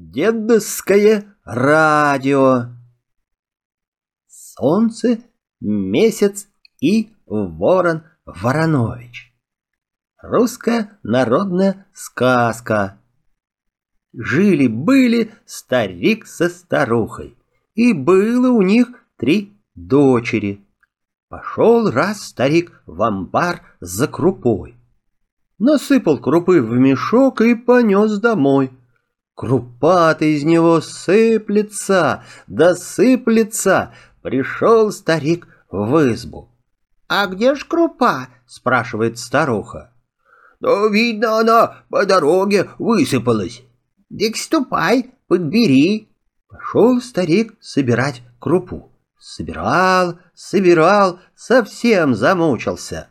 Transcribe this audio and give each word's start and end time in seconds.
Дедовское 0.00 1.34
радио. 1.42 2.66
Солнце, 4.28 5.18
месяц 5.60 6.46
и 6.80 7.10
ворон 7.26 8.04
Воронович. 8.24 9.34
Русская 10.22 11.00
народная 11.02 11.88
сказка. 11.92 13.00
Жили-были 14.12 15.32
старик 15.44 16.28
со 16.28 16.48
старухой, 16.48 17.36
и 17.74 17.92
было 17.92 18.52
у 18.52 18.62
них 18.62 18.86
три 19.16 19.60
дочери. 19.74 20.64
Пошел 21.28 21.90
раз 21.90 22.22
старик 22.22 22.84
в 22.86 23.02
амбар 23.02 23.62
за 23.80 24.06
крупой. 24.06 24.76
Насыпал 25.58 26.20
крупы 26.20 26.62
в 26.62 26.72
мешок 26.74 27.40
и 27.40 27.56
понес 27.56 28.20
домой. 28.20 28.70
Крупа-то 29.38 30.24
из 30.24 30.42
него 30.42 30.80
сыплется, 30.80 32.24
да 32.48 32.74
сыплется. 32.74 33.94
Пришел 34.20 34.90
старик 34.90 35.46
в 35.70 36.12
избу. 36.12 36.48
«А 37.06 37.28
где 37.28 37.54
ж 37.54 37.64
крупа?»— 37.64 38.30
спрашивает 38.48 39.16
старуха. 39.16 39.92
«Да, 40.58 40.88
видно, 40.88 41.38
она 41.38 41.84
по 41.88 42.04
дороге 42.04 42.70
высыпалась». 42.80 43.62
«Дик 44.10 44.36
ступай, 44.36 45.12
подбери». 45.28 46.08
Пошел 46.48 47.00
старик 47.00 47.54
собирать 47.60 48.22
крупу. 48.40 48.90
Собирал, 49.20 50.18
собирал, 50.34 51.20
совсем 51.36 52.16
замучился. 52.16 53.06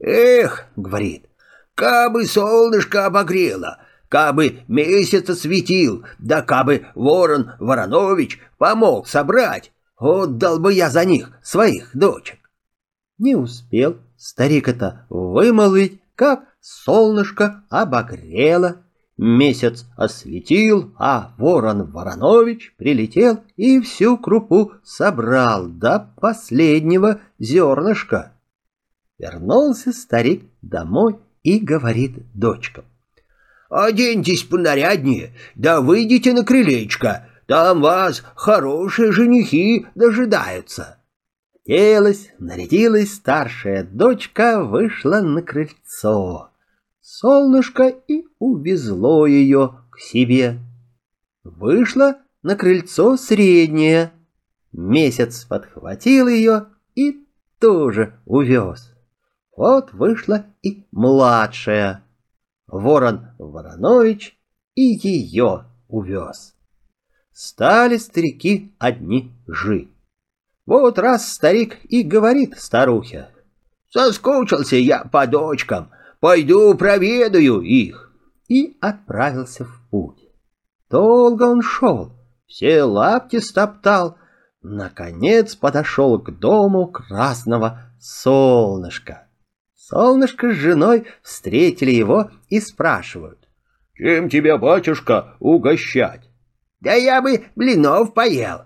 «Эх,— 0.00 0.64
говорит,— 0.74 1.26
кабы 1.76 2.26
солнышко 2.26 3.06
обогрело, 3.06 3.78
кабы 4.08 4.62
месяц 4.68 5.28
осветил, 5.28 6.04
да 6.18 6.42
кабы 6.42 6.86
ворон 6.94 7.52
Воронович 7.58 8.40
помог 8.58 9.08
собрать, 9.08 9.72
отдал 9.96 10.58
бы 10.58 10.72
я 10.72 10.90
за 10.90 11.04
них 11.04 11.30
своих 11.42 11.90
дочек. 11.96 12.38
Не 13.18 13.36
успел 13.36 13.98
старик 14.16 14.68
это 14.68 15.06
вымолвить, 15.08 16.00
как 16.14 16.44
солнышко 16.60 17.64
обогрело, 17.70 18.76
месяц 19.16 19.86
осветил, 19.96 20.94
а 20.98 21.34
ворон 21.38 21.90
Воронович 21.90 22.74
прилетел 22.76 23.40
и 23.56 23.80
всю 23.80 24.18
крупу 24.18 24.72
собрал 24.82 25.66
до 25.66 26.14
последнего 26.20 27.20
зернышка. 27.38 28.32
Вернулся 29.18 29.92
старик 29.92 30.44
домой 30.60 31.18
и 31.42 31.58
говорит 31.58 32.24
дочкам. 32.34 32.84
Оденьтесь 33.70 34.44
понаряднее, 34.44 35.32
да 35.54 35.80
выйдите 35.80 36.32
на 36.32 36.44
крылечко, 36.44 37.28
там 37.46 37.80
вас 37.80 38.22
хорошие 38.34 39.12
женихи 39.12 39.86
дожидаются. 39.94 40.98
Оделась, 41.66 42.30
нарядилась 42.38 43.14
старшая 43.14 43.84
дочка, 43.84 44.62
вышла 44.62 45.20
на 45.20 45.40
крыльцо. 45.42 46.50
Солнышко 47.00 47.88
и 47.88 48.26
увезло 48.38 49.26
ее 49.26 49.80
к 49.90 49.98
себе. 49.98 50.58
Вышла 51.42 52.18
на 52.42 52.56
крыльцо 52.56 53.16
средняя. 53.16 54.12
Месяц 54.72 55.44
подхватил 55.44 56.28
ее 56.28 56.66
и 56.94 57.26
тоже 57.58 58.20
увез. 58.26 58.92
Вот 59.56 59.92
вышла 59.92 60.46
и 60.62 60.86
младшая. 60.90 62.03
Ворон 62.66 63.28
Воронович 63.38 64.38
и 64.74 64.82
ее 64.82 65.66
увез. 65.88 66.54
Стали 67.32 67.96
старики 67.96 68.74
одни 68.78 69.32
жить. 69.46 69.90
Вот 70.66 70.98
раз 70.98 71.32
старик 71.32 71.78
и 71.84 72.02
говорит 72.02 72.58
старухе. 72.58 73.28
«Соскучился 73.90 74.76
я 74.76 75.04
по 75.04 75.26
дочкам, 75.26 75.90
пойду 76.20 76.74
проведаю 76.74 77.60
их». 77.60 78.12
И 78.48 78.76
отправился 78.80 79.64
в 79.64 79.88
путь. 79.90 80.20
Долго 80.90 81.44
он 81.44 81.62
шел, 81.62 82.12
все 82.46 82.82
лапти 82.82 83.40
стоптал, 83.40 84.18
наконец 84.60 85.56
подошел 85.56 86.18
к 86.20 86.30
дому 86.30 86.88
красного 86.88 87.92
солнышка. 87.98 89.23
Солнышко 89.86 90.50
с 90.50 90.56
женой 90.56 91.04
встретили 91.22 91.90
его 91.90 92.30
и 92.48 92.58
спрашивают. 92.58 93.38
«Чем 93.94 94.30
тебя, 94.30 94.56
батюшка, 94.56 95.36
угощать?» 95.40 96.22
«Да 96.80 96.94
я 96.94 97.20
бы 97.20 97.44
блинов 97.54 98.14
поел». 98.14 98.62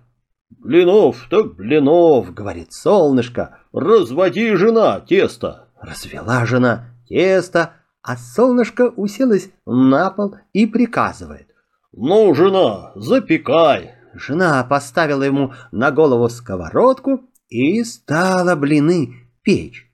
«Блинов, 0.48 1.26
так 1.28 1.56
блинов»,— 1.56 2.32
говорит 2.34 2.72
солнышко. 2.72 3.58
«Разводи, 3.72 4.54
жена, 4.54 5.00
тесто». 5.00 5.68
Развела 5.80 6.46
жена 6.46 6.94
тесто, 7.08 7.72
а 8.00 8.16
солнышко 8.16 8.88
уселось 8.88 9.50
на 9.66 10.10
пол 10.10 10.36
и 10.52 10.66
приказывает. 10.66 11.48
«Ну, 11.92 12.32
жена, 12.32 12.92
запекай». 12.94 13.92
Жена 14.14 14.62
поставила 14.62 15.24
ему 15.24 15.52
на 15.72 15.90
голову 15.90 16.28
сковородку 16.28 17.22
и 17.48 17.82
стала 17.82 18.54
блины 18.54 19.14
печь. 19.42 19.87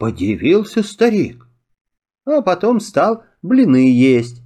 Подивился 0.00 0.82
старик, 0.82 1.46
а 2.24 2.40
потом 2.40 2.80
стал 2.80 3.22
блины 3.42 3.92
есть. 3.92 4.42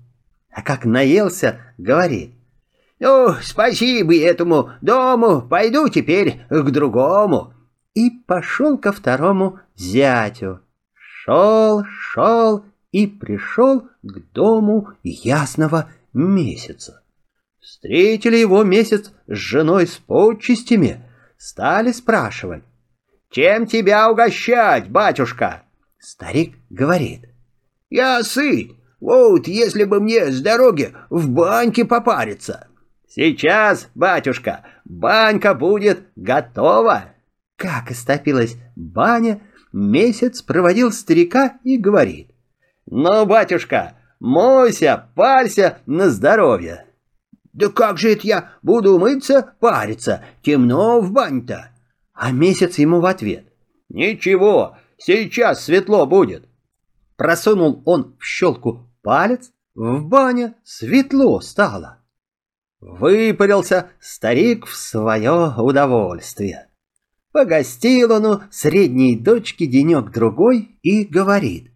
А 0.50 0.62
как 0.62 0.84
наелся, 0.84 1.60
говорит. 1.78 2.32
«Ну, 2.98 3.34
спасибо 3.40 4.16
этому 4.16 4.72
дому, 4.82 5.42
пойду 5.42 5.88
теперь 5.88 6.40
к 6.50 6.70
другому». 6.72 7.54
И 7.94 8.10
пошел 8.10 8.76
ко 8.78 8.90
второму 8.90 9.60
зятю. 9.76 10.58
Шел, 10.92 11.84
шел 11.84 12.64
и 12.90 13.06
пришел 13.06 13.82
к 14.02 14.32
дому 14.32 14.88
ясного 15.04 15.88
месяца. 16.12 17.04
Встретили 17.60 18.38
его 18.38 18.64
месяц 18.64 19.12
с 19.28 19.36
женой 19.36 19.86
с 19.86 19.98
почестями, 19.98 21.08
стали 21.38 21.92
спрашивать. 21.92 22.64
Чем 23.34 23.66
тебя 23.66 24.08
угощать, 24.12 24.88
батюшка? 24.88 25.64
Старик 25.98 26.54
говорит. 26.70 27.24
Я 27.90 28.22
сыт. 28.22 28.70
Вот, 29.00 29.48
если 29.48 29.82
бы 29.82 29.98
мне 29.98 30.30
с 30.30 30.40
дороги 30.40 30.94
в 31.10 31.28
баньке 31.30 31.84
попариться. 31.84 32.68
Сейчас, 33.08 33.88
батюшка, 33.96 34.64
банька 34.84 35.52
будет 35.54 36.06
готова. 36.14 37.06
Как 37.56 37.90
истопилась 37.90 38.56
баня, 38.76 39.42
месяц 39.72 40.40
проводил 40.40 40.92
старика 40.92 41.58
и 41.64 41.76
говорит. 41.76 42.30
Ну, 42.86 43.26
батюшка, 43.26 43.94
мойся, 44.20 45.08
парься 45.16 45.78
на 45.86 46.08
здоровье. 46.08 46.86
Да 47.52 47.68
как 47.68 47.98
же 47.98 48.12
это 48.12 48.28
я 48.28 48.52
буду 48.62 48.96
мыться, 49.00 49.54
париться? 49.58 50.24
Темно 50.40 51.00
в 51.00 51.10
бань-то. 51.10 51.73
А 52.14 52.30
месяц 52.30 52.78
ему 52.78 53.00
в 53.00 53.06
ответ. 53.06 53.52
«Ничего, 53.88 54.78
сейчас 54.98 55.64
светло 55.64 56.06
будет». 56.06 56.48
Просунул 57.16 57.82
он 57.84 58.16
в 58.18 58.24
щелку 58.24 58.88
палец, 59.02 59.52
в 59.74 60.04
бане 60.04 60.54
светло 60.64 61.40
стало. 61.40 61.98
Выпарился 62.80 63.90
старик 64.00 64.66
в 64.66 64.74
свое 64.74 65.54
удовольствие. 65.56 66.68
Погостил 67.32 68.12
он 68.12 68.26
у 68.26 68.40
средней 68.50 69.16
дочки 69.16 69.66
денек-другой 69.66 70.78
и 70.82 71.04
говорит. 71.04 71.72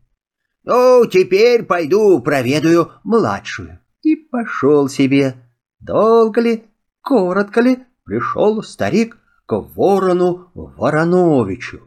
«Ну, 0.62 1.04
теперь 1.06 1.64
пойду 1.64 2.20
проведаю 2.20 2.92
младшую». 3.02 3.80
И 4.02 4.14
пошел 4.14 4.88
себе. 4.88 5.34
Долго 5.80 6.40
ли, 6.40 6.64
коротко 7.00 7.60
ли, 7.60 7.78
пришел 8.04 8.62
старик 8.62 9.18
к 9.48 9.54
ворону 9.74 10.50
Вороновичу. 10.52 11.80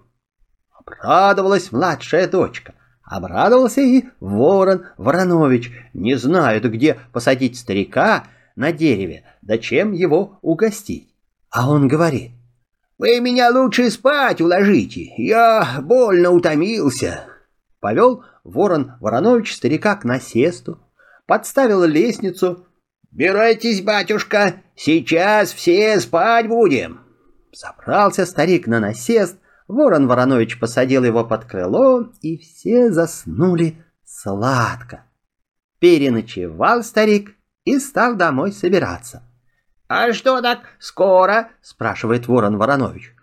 Обрадовалась 0.76 1.72
младшая 1.72 2.28
дочка. 2.28 2.74
Обрадовался 3.04 3.82
и 3.82 4.06
ворон 4.20 4.88
Воронович. 4.98 5.72
Не 5.94 6.16
знают, 6.16 6.66
где 6.66 6.98
посадить 7.14 7.60
старика 7.60 8.24
на 8.56 8.72
дереве, 8.72 9.26
да 9.44 9.60
чем 9.60 9.92
его 9.92 10.40
угостить. 10.42 11.14
А 11.52 11.70
он 11.70 11.88
говорит. 11.88 12.32
«Вы 12.98 13.20
меня 13.20 13.52
лучше 13.52 13.92
спать 13.92 14.42
уложите, 14.42 15.14
я 15.18 15.82
больно 15.84 16.32
утомился». 16.32 17.26
Повел 17.80 18.24
ворон 18.44 18.94
Воронович 19.00 19.56
старика 19.56 19.96
к 19.96 20.04
насесту, 20.04 20.80
подставил 21.28 21.84
лестницу. 21.84 22.66
«Бирайтесь, 23.12 23.82
батюшка, 23.82 24.56
сейчас 24.76 25.54
все 25.54 26.00
спать 26.00 26.48
будем». 26.48 27.11
Собрался 27.54 28.26
старик 28.26 28.68
на 28.68 28.80
насест, 28.80 29.38
ворон 29.68 30.08
Воронович 30.08 30.60
посадил 30.60 31.04
его 31.04 31.26
под 31.26 31.46
крыло, 31.46 32.12
и 32.22 32.38
все 32.38 32.92
заснули 32.92 33.84
сладко. 34.06 35.06
Переночевал 35.80 36.84
старик 36.84 37.36
и 37.66 37.78
стал 37.80 38.16
домой 38.16 38.52
собираться. 38.52 39.24
«А 39.88 40.14
что 40.14 40.42
так 40.42 40.60
скоро?»— 40.80 41.50
спрашивает 41.62 42.28
ворон 42.28 42.58
Воронович. 42.58 43.14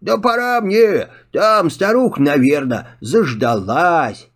«Да 0.00 0.16
пора 0.16 0.60
мне, 0.62 1.08
там 1.32 1.70
старуха, 1.70 2.22
наверное, 2.22 2.96
заждалась». 3.00 4.30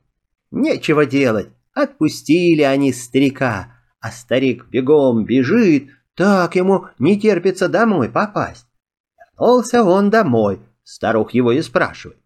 Нечего 0.51 1.07
делать, 1.07 1.49
отпустили 1.75 2.63
они 2.63 2.93
старика, 2.93 3.77
а 4.01 4.11
старик 4.11 4.67
бегом 4.69 5.25
бежит, 5.25 5.89
так 6.15 6.57
ему 6.57 6.87
не 6.99 7.21
терпится 7.21 7.69
домой 7.69 8.09
попасть. 8.09 8.68
Вернулся 9.39 9.85
он 9.85 10.11
домой, 10.11 10.61
старух 10.83 11.33
его 11.33 11.53
и 11.53 11.63
спрашивает. 11.63 12.19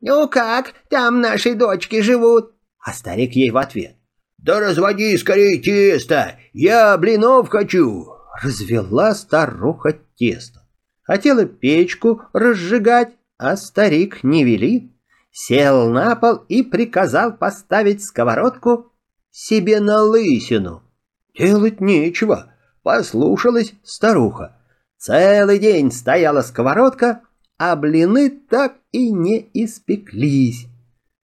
«Ну 0.00 0.28
как, 0.28 0.72
там 0.88 1.20
наши 1.20 1.54
дочки 1.54 2.00
живут?» 2.00 2.52
А 2.78 2.92
старик 2.92 3.32
ей 3.32 3.50
в 3.50 3.56
ответ. 3.58 3.96
«Да 4.38 4.60
разводи 4.60 5.16
скорее 5.16 5.60
тесто, 5.60 6.38
я 6.52 6.96
блинов 6.96 7.48
хочу!» 7.48 8.06
Развела 8.42 9.14
старуха 9.14 9.96
тесто. 10.16 10.60
Хотела 11.02 11.44
печку 11.44 12.22
разжигать, 12.32 13.12
а 13.38 13.56
старик 13.56 14.24
не 14.24 14.44
велит. 14.44 14.90
Сел 15.30 15.90
на 15.90 16.16
пол 16.16 16.44
и 16.48 16.62
приказал 16.62 17.36
поставить 17.36 18.02
сковородку 18.02 18.92
себе 19.30 19.80
на 19.80 20.02
лысину. 20.02 20.82
Делать 21.38 21.80
нечего, 21.80 22.52
послушалась 22.82 23.74
старуха. 23.82 24.56
Целый 25.04 25.58
день 25.58 25.92
стояла 25.92 26.40
сковородка, 26.40 27.20
а 27.58 27.76
блины 27.76 28.30
так 28.30 28.76
и 28.90 29.12
не 29.12 29.50
испеклись. 29.52 30.66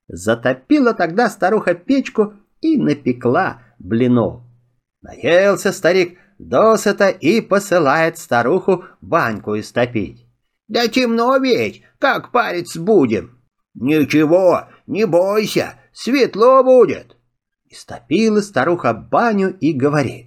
Затопила 0.07 0.93
тогда 0.93 1.31
старуха 1.31 1.73
печку 1.73 2.35
и 2.61 2.77
напекла 2.77 3.63
блинов. 3.79 4.43
Наелся 5.01 5.73
старик 5.73 6.19
досыта 6.39 7.09
и 7.09 7.41
посылает 7.41 8.19
старуху 8.19 8.85
баньку 9.01 9.59
истопить. 9.59 10.27
«Да 10.69 10.87
темно 10.87 11.39
ведь, 11.39 11.83
как 11.99 12.33
париться 12.33 12.83
будем?» 12.83 13.41
«Ничего, 13.73 14.69
не 14.87 15.07
бойся, 15.07 15.77
светло 15.95 16.63
будет!» 16.63 17.17
Истопила 17.65 18.43
старуха 18.43 18.93
баню 18.93 19.57
и 19.59 19.73
говорит. 19.73 20.27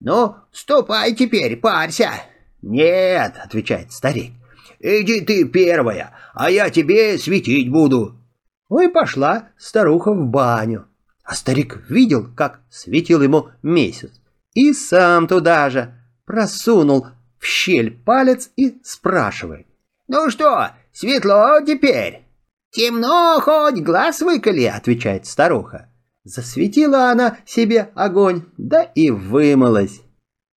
«Ну, 0.00 0.34
ступай 0.52 1.14
теперь, 1.14 1.56
парься!» 1.56 2.29
«Нет»,— 2.62 3.34
отвечает 3.44 3.92
старик. 3.92 4.32
«Иди 4.78 5.20
ты 5.20 5.44
первая, 5.44 6.14
а 6.34 6.50
я 6.50 6.70
тебе 6.70 7.18
светить 7.18 7.70
буду». 7.70 8.16
Ну 8.68 8.80
и 8.80 8.88
пошла 8.88 9.48
старуха 9.58 10.12
в 10.12 10.26
баню. 10.26 10.86
А 11.24 11.34
старик 11.34 11.84
видел, 11.88 12.28
как 12.34 12.60
светил 12.70 13.22
ему 13.22 13.48
месяц, 13.62 14.12
и 14.54 14.72
сам 14.72 15.26
туда 15.26 15.70
же 15.70 15.94
просунул 16.24 17.06
в 17.38 17.44
щель 17.44 17.90
палец 18.04 18.50
и 18.56 18.80
спрашивает. 18.82 19.66
«Ну 20.08 20.30
что, 20.30 20.70
светло 20.92 21.60
теперь?» 21.66 22.24
«Темно 22.70 23.40
хоть, 23.40 23.82
глаз 23.82 24.20
выколи»,— 24.20 24.64
отвечает 24.66 25.26
старуха. 25.26 25.88
Засветила 26.22 27.10
она 27.10 27.38
себе 27.44 27.90
огонь, 27.94 28.44
да 28.56 28.82
и 28.82 29.10
вымылась. 29.10 30.02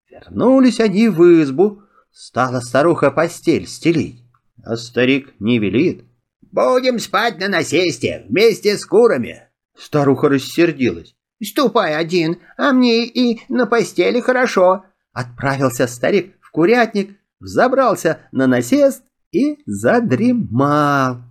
Вернулись 0.09 0.79
они 0.79 1.09
в 1.09 1.23
избу, 1.41 1.81
стала 2.13 2.61
старуха 2.61 3.11
постель 3.11 3.67
стелить, 3.67 4.23
а 4.63 4.77
старик 4.77 5.33
не 5.39 5.59
велит. 5.59 6.05
«Будем 6.41 6.99
спать 6.99 7.39
на 7.39 7.47
насесте 7.47 8.25
вместе 8.29 8.77
с 8.77 8.85
курами!» 8.85 9.49
Старуха 9.75 10.29
рассердилась. 10.29 11.15
«Ступай 11.43 11.95
один, 11.95 12.39
а 12.57 12.71
мне 12.71 13.05
и 13.05 13.41
на 13.49 13.65
постели 13.65 14.21
хорошо!» 14.21 14.85
Отправился 15.11 15.87
старик 15.87 16.35
в 16.41 16.51
курятник, 16.51 17.17
взобрался 17.39 18.19
на 18.31 18.47
насест 18.47 19.03
и 19.31 19.57
задремал. 19.65 21.23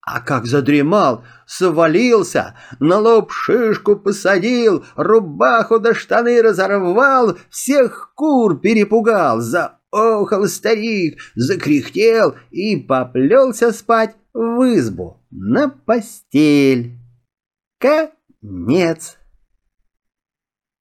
А 0.00 0.20
как 0.20 0.46
задремал, 0.46 1.24
свалился, 1.46 2.54
на 2.80 2.98
лоб 2.98 3.30
шишку 3.30 3.96
посадил, 3.96 4.84
рубаху 4.96 5.78
до 5.78 5.92
штаны 5.92 6.40
разорвал, 6.40 7.36
всех 7.50 8.12
кур 8.14 8.58
перепугал, 8.58 9.40
заохал 9.92 10.46
старик, 10.46 11.18
закряхтел 11.34 12.36
и 12.50 12.76
поплелся 12.76 13.72
спать 13.72 14.14
в 14.32 14.62
избу 14.76 15.18
на 15.30 15.68
постель. 15.68 16.98
Конец. 17.78 19.17